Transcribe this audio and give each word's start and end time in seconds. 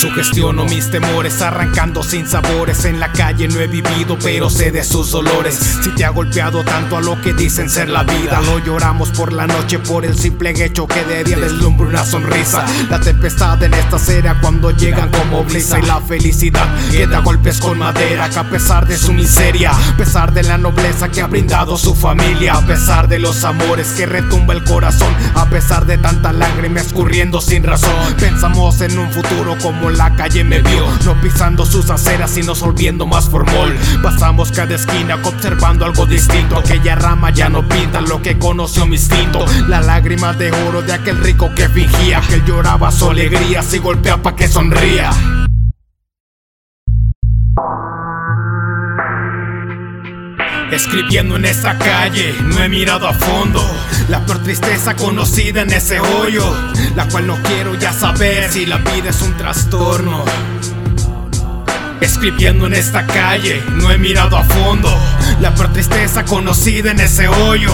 Sugestiono 0.00 0.64
mis 0.64 0.90
temores, 0.90 1.42
arrancando 1.42 2.02
sin 2.02 2.26
sabores. 2.26 2.86
En 2.86 3.00
la 3.00 3.12
calle 3.12 3.48
no 3.48 3.60
he 3.60 3.66
vivido, 3.66 4.16
pero 4.18 4.48
sé 4.48 4.70
de 4.70 4.82
sus 4.82 5.10
dolores. 5.10 5.60
Si 5.82 5.90
te 5.90 6.06
ha 6.06 6.08
golpeado 6.08 6.64
tanto 6.64 6.96
a 6.96 7.02
lo 7.02 7.20
que 7.20 7.34
dicen 7.34 7.68
ser 7.68 7.90
la 7.90 8.04
vida, 8.04 8.40
lo 8.40 8.60
lloramos 8.60 9.10
por 9.10 9.30
la 9.30 9.46
noche 9.46 9.78
por 9.78 10.06
el 10.06 10.18
simple 10.18 10.52
hecho 10.64 10.86
que 10.86 11.04
de 11.04 11.22
día 11.22 11.36
deslumbra 11.36 11.86
una 11.86 12.06
sonrisa. 12.06 12.64
La 12.88 12.98
tempestad 12.98 13.62
en 13.62 13.74
esta 13.74 13.98
serie 13.98 14.32
cuando 14.40 14.70
llegan 14.70 15.10
como 15.10 15.44
brisa 15.44 15.78
y 15.78 15.82
la 15.82 16.00
felicidad 16.00 16.66
que 16.90 17.06
da 17.06 17.18
golpes 17.18 17.60
con 17.60 17.76
madera. 17.78 18.30
Que 18.30 18.38
a 18.38 18.48
pesar 18.48 18.86
de 18.86 18.96
su 18.96 19.12
miseria, 19.12 19.72
a 19.72 19.96
pesar 19.98 20.32
de 20.32 20.44
la 20.44 20.56
nobleza 20.56 21.10
que 21.10 21.20
ha 21.20 21.26
brindado 21.26 21.76
su 21.76 21.94
familia, 21.94 22.54
a 22.54 22.66
pesar 22.66 23.06
de 23.06 23.18
los 23.18 23.44
amores 23.44 23.88
que 23.88 24.06
retumba 24.06 24.54
el 24.54 24.64
corazón, 24.64 25.14
a 25.34 25.44
pesar 25.50 25.84
de 25.84 25.98
tanta 25.98 26.32
lágrima 26.32 26.80
escurriendo 26.80 27.42
sin 27.42 27.64
razón, 27.64 28.14
pensamos 28.18 28.80
en 28.80 28.98
un 28.98 29.12
futuro 29.12 29.58
como 29.60 29.89
la 29.90 30.14
calle 30.14 30.44
me 30.44 30.60
vio, 30.62 30.86
no 31.04 31.20
pisando 31.20 31.64
sus 31.66 31.90
aceras 31.90 32.30
sino 32.30 32.54
solviendo 32.54 33.06
más 33.06 33.28
formol. 33.28 33.76
Pasamos 34.02 34.52
cada 34.52 34.74
esquina 34.74 35.16
observando 35.22 35.84
algo 35.84 36.06
distinto, 36.06 36.56
aquella 36.58 36.94
rama 36.94 37.30
ya 37.30 37.48
no 37.48 37.66
pinta 37.66 38.00
lo 38.00 38.22
que 38.22 38.38
conoció 38.38 38.86
mi 38.86 38.96
instinto, 38.96 39.44
la 39.68 39.80
lágrima 39.80 40.32
de 40.32 40.52
oro 40.68 40.82
de 40.82 40.92
aquel 40.92 41.18
rico 41.18 41.50
que 41.54 41.68
fingía 41.68 42.20
que 42.28 42.42
lloraba 42.46 42.90
su 42.90 43.10
alegría, 43.10 43.62
si 43.62 43.78
golpea 43.78 44.22
pa' 44.22 44.36
que 44.36 44.48
sonría. 44.48 45.10
Escribiendo 50.72 51.34
en 51.34 51.44
esta 51.46 51.76
calle, 51.76 52.32
no 52.44 52.62
he 52.62 52.68
mirado 52.68 53.08
a 53.08 53.12
fondo 53.12 53.60
La 54.08 54.24
peor 54.24 54.42
tristeza 54.42 54.94
conocida 54.94 55.62
en 55.62 55.72
ese 55.72 55.98
hoyo 55.98 56.44
La 56.94 57.08
cual 57.08 57.26
no 57.26 57.36
quiero 57.42 57.74
ya 57.74 57.92
saber 57.92 58.50
si 58.50 58.66
la 58.66 58.78
vida 58.78 59.10
es 59.10 59.20
un 59.22 59.36
trastorno. 59.36 60.24
Escribiendo 62.00 62.66
en 62.66 62.74
esta 62.74 63.04
calle, 63.04 63.62
no 63.74 63.90
he 63.90 63.98
mirado 63.98 64.36
a 64.36 64.44
fondo 64.44 64.88
La 65.40 65.54
peor 65.54 65.72
tristeza 65.72 66.24
conocida 66.24 66.92
en 66.92 67.00
ese 67.00 67.26
hoyo 67.26 67.72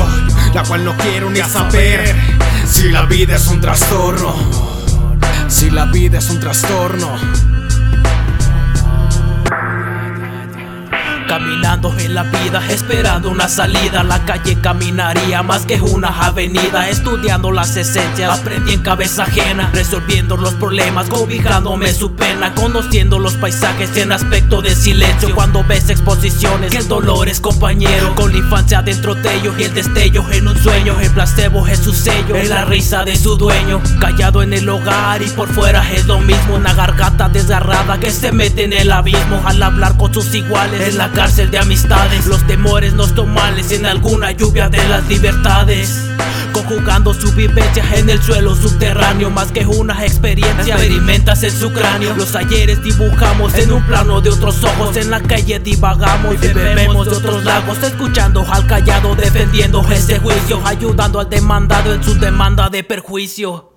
La 0.55 0.63
cual 0.63 0.85
no 0.85 0.97
quiero 0.97 1.29
ni 1.31 1.41
saber 1.41 2.15
si 2.67 2.89
la 2.91 3.03
vida 3.03 3.37
es 3.37 3.47
un 3.49 3.61
trastorno. 3.61 4.35
Si 5.49 5.71
la 5.71 5.85
vida 5.87 6.19
es 6.19 6.31
un 6.31 6.41
trastorno 6.41 7.17
Caminando 11.29 11.93
en 11.99 12.15
la 12.15 12.23
vida, 12.23 12.63
esperando 12.71 13.31
una 13.31 13.49
salida. 13.49 14.05
La 14.05 14.25
calle 14.25 14.61
caminaría 14.61 15.43
más 15.43 15.67
que 15.67 15.81
una 15.81 16.09
avenida. 16.09 16.89
Estudiando 16.89 17.51
las 17.51 17.77
esencias, 17.77 18.39
aprendí 18.39 18.75
en 18.75 18.83
cabeza 18.83 19.25
ajena. 19.25 19.71
Resolviendo 19.73 20.37
los 20.37 20.55
problemas, 20.55 21.09
cobijándome 21.09 21.93
su 21.93 22.15
pena. 22.15 22.55
Conociendo 22.55 23.19
los 23.19 23.35
paisajes 23.35 23.97
en 23.97 24.13
aspecto 24.13 24.63
de 24.63 24.75
silencio. 24.75 25.35
Cuando 25.35 25.65
ves 25.65 25.91
exposiciones, 25.91 26.73
el 26.75 26.87
dolor 26.87 27.29
es 27.29 27.41
compañero. 27.41 28.15
Con 28.15 28.31
la 28.33 28.39
infancia 28.39 28.83
dentro 28.83 29.17
de 29.17 29.35
ellos 29.35 29.55
y 29.59 29.65
el 29.65 29.75
destello 29.75 30.25
en 30.31 30.47
un 30.47 30.57
sueño. 30.57 30.99
El 31.01 31.11
placebo 31.11 31.67
es 31.67 31.81
su 31.81 31.93
sello, 31.93 32.37
en 32.37 32.49
la 32.49 32.65
risa 32.65 33.05
de 33.05 33.17
su 33.17 33.37
dueño. 33.37 33.83
Callado 34.01 34.43
en 34.43 34.53
el 34.53 34.69
hogar 34.69 35.23
y 35.23 35.29
por 35.31 35.49
fuera 35.49 35.91
es 35.93 36.07
lo 36.07 36.21
mismo. 36.21 36.55
Una 36.55 36.73
garganta 36.73 37.29
desgarrada 37.29 37.99
que 37.99 38.13
se 38.13 38.31
mete 38.31 38.65
en 38.65 38.73
el 38.73 38.93
abismo. 38.93 39.43
Al 39.45 39.63
hablar 39.63 39.97
con 39.97 40.15
sus 40.15 40.33
iguales, 40.35 40.81
cárcel 41.17 41.51
de 41.51 41.59
amistades. 41.59 42.27
Los 42.27 42.47
temores 42.47 42.93
nos 42.93 43.15
tomales 43.15 43.73
en 43.73 43.87
alguna 43.87 44.33
lluvia 44.33 44.69
de 44.69 44.87
las 44.87 45.09
libertades. 45.09 46.11
Conjugando 46.53 47.15
su 47.15 47.33
vivencia 47.33 47.85
en 47.95 48.11
el 48.11 48.23
suelo 48.23 48.55
subterráneo, 48.55 49.31
más 49.31 49.51
que 49.51 49.67
una 49.67 50.05
experiencia, 50.05 50.75
experimentas 50.75 51.43
en 51.43 51.53
su 51.53 51.73
cráneo. 51.73 52.15
Los 52.15 52.35
ayeres 52.35 52.83
dibujamos 52.83 53.55
en 53.55 53.73
un 53.73 53.83
plano 53.85 54.21
de 54.21 54.31
otros 54.31 54.63
ojos, 54.63 54.97
en 54.97 55.11
la 55.11 55.23
calle 55.23 55.59
divagamos 55.59 56.35
y 56.35 56.49
bebemos 56.49 57.07
de 57.07 57.17
otros 57.17 57.45
lagos, 57.45 57.83
escuchando 57.83 58.45
al 58.51 58.67
callado, 58.67 59.15
defendiendo 59.15 59.85
este 59.91 60.19
juicio, 60.19 60.61
ayudando 60.67 61.21
al 61.21 61.31
demandado 61.31 61.95
en 61.95 62.03
su 62.03 62.15
demanda 62.19 62.69
de 62.69 62.85
perjuicio. 62.85 63.73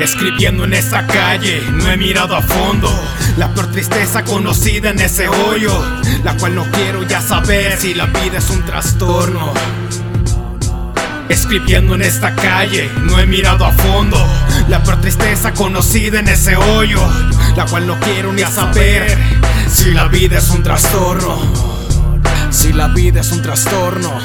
Escribiendo 0.00 0.64
en 0.64 0.72
esta 0.72 1.06
calle, 1.06 1.62
no 1.72 1.90
he 1.90 1.96
mirado 1.98 2.34
a 2.34 2.40
fondo. 2.40 2.88
La 3.36 3.52
peor 3.52 3.70
tristeza 3.70 4.24
conocida 4.24 4.90
en 4.90 4.98
ese 4.98 5.28
hoyo 5.28 5.72
La 6.24 6.36
cual 6.36 6.54
no 6.54 6.64
quiero 6.72 7.02
ya 7.04 7.20
saber 7.20 7.76
si 7.78 7.92
la 7.92 8.06
vida 8.06 8.38
es 8.38 8.48
un 8.48 8.64
trastorno. 8.64 9.52
Escribiendo 11.28 11.94
en 11.94 12.02
esta 12.02 12.34
calle, 12.34 12.90
no 13.02 13.20
he 13.20 13.26
mirado 13.26 13.66
a 13.66 13.72
fondo. 13.72 14.16
La 14.68 14.82
peor 14.82 15.02
tristeza 15.02 15.52
conocida 15.52 16.20
en 16.20 16.28
ese 16.28 16.56
hoyo 16.56 17.00
La 17.54 17.66
cual 17.66 17.86
no 17.86 18.00
quiero 18.00 18.32
ni 18.32 18.42
saber 18.42 19.18
si 19.68 19.92
la 19.92 20.08
vida 20.08 20.38
es 20.38 20.48
un 20.48 20.62
trastorno. 20.62 21.38
Si 22.50 22.72
la 22.72 22.88
vida 22.88 23.20
es 23.20 23.32
un 23.32 23.42
trastorno 23.42 24.18